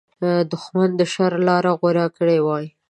دښمن 0.51 0.89
د 0.99 1.01
شر 1.13 1.33
لاره 1.47 1.71
غوره 1.79 2.07
کړې 2.17 2.37
وي 2.45 2.65